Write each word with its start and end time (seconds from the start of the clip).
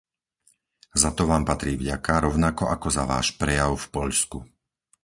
Za 1.01 1.09
to 1.17 1.23
Vám 1.31 1.43
patrí 1.49 1.73
vďaka, 1.77 2.13
rovnako 2.25 2.63
ako 2.75 2.87
za 2.97 3.03
Váš 3.11 3.27
prejav 3.41 3.71
v 3.77 3.85
Poľsku! 3.95 4.37